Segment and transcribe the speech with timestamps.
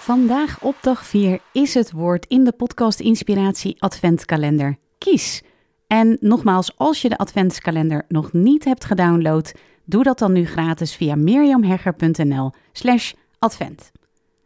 [0.00, 4.76] Vandaag op dag 4 is het woord in de podcast Inspiratie Adventkalender.
[4.98, 5.42] Kies.
[5.86, 9.52] En nogmaals, als je de Adventskalender nog niet hebt gedownload,
[9.84, 13.90] doe dat dan nu gratis via mirjamhegger.nl slash advent.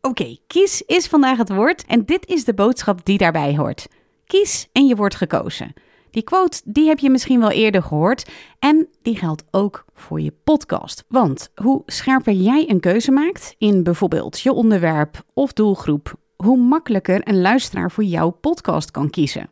[0.00, 3.86] Oké, kies is vandaag het woord en dit is de boodschap die daarbij hoort.
[4.26, 5.72] Kies en je wordt gekozen.
[6.16, 10.32] Die quote die heb je misschien wel eerder gehoord en die geldt ook voor je
[10.44, 11.04] podcast.
[11.08, 17.28] Want hoe scherper jij een keuze maakt in bijvoorbeeld je onderwerp of doelgroep, hoe makkelijker
[17.28, 19.50] een luisteraar voor jouw podcast kan kiezen.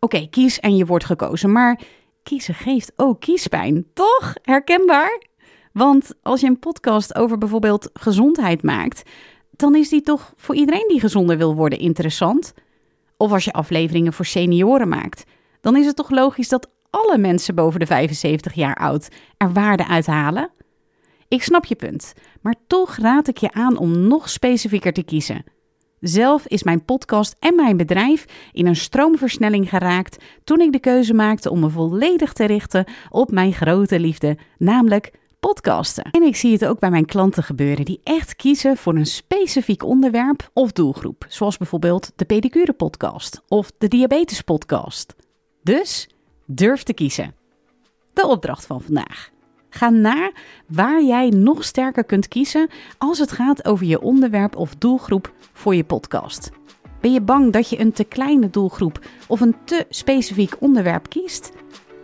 [0.00, 1.80] Oké, kies en je wordt gekozen, maar
[2.22, 4.34] kiezen geeft ook kiespijn, toch?
[4.42, 5.22] Herkenbaar?
[5.72, 9.02] Want als je een podcast over bijvoorbeeld gezondheid maakt,
[9.50, 12.54] dan is die toch voor iedereen die gezonder wil worden interessant.
[13.16, 15.24] Of als je afleveringen voor senioren maakt
[15.62, 19.86] dan is het toch logisch dat alle mensen boven de 75 jaar oud er waarde
[19.86, 20.50] uithalen?
[21.28, 25.44] Ik snap je punt, maar toch raad ik je aan om nog specifieker te kiezen.
[26.00, 31.14] Zelf is mijn podcast en mijn bedrijf in een stroomversnelling geraakt toen ik de keuze
[31.14, 36.04] maakte om me volledig te richten op mijn grote liefde, namelijk podcasten.
[36.10, 39.84] En ik zie het ook bij mijn klanten gebeuren die echt kiezen voor een specifiek
[39.84, 45.14] onderwerp of doelgroep, zoals bijvoorbeeld de pedicure podcast of de diabetes podcast.
[45.62, 46.08] Dus
[46.46, 47.34] durf te kiezen.
[48.12, 49.30] De opdracht van vandaag.
[49.70, 50.32] Ga naar
[50.66, 52.68] waar jij nog sterker kunt kiezen
[52.98, 56.50] als het gaat over je onderwerp of doelgroep voor je podcast.
[57.00, 61.52] Ben je bang dat je een te kleine doelgroep of een te specifiek onderwerp kiest?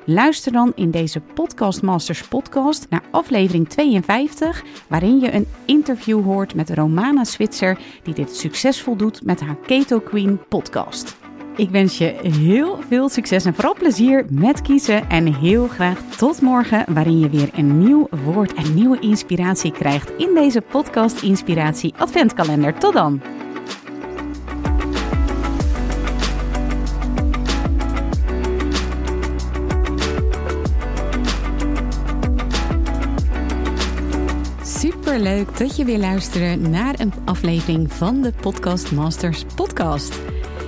[0.04, 6.54] Luister dan in deze Podcast Masters podcast naar aflevering 52, waarin je een interview hoort
[6.54, 11.17] met Romana Switzer, die dit succesvol doet met haar Keto Queen podcast.
[11.58, 15.08] Ik wens je heel veel succes en vooral plezier met kiezen.
[15.08, 20.12] En heel graag tot morgen, waarin je weer een nieuw woord en nieuwe inspiratie krijgt
[20.16, 22.74] in deze podcast Inspiratie Adventkalender.
[22.78, 23.20] Tot dan!
[34.62, 40.38] Super leuk dat je weer luistert naar een aflevering van de Podcast Masters podcast.